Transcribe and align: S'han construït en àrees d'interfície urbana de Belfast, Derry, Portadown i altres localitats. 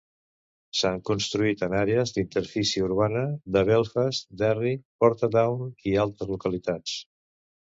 S'han 0.77 0.95
construït 1.09 1.59
en 1.67 1.75
àrees 1.81 2.13
d'interfície 2.15 2.85
urbana 2.87 3.23
de 3.57 3.63
Belfast, 3.69 4.27
Derry, 4.43 4.75
Portadown 5.05 5.63
i 5.93 5.97
altres 6.07 6.33
localitats. 6.37 6.99